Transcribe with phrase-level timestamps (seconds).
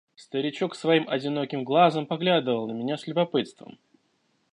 [0.15, 3.77] Старичок своим одиноким глазом поглядывал на меня с любопытством.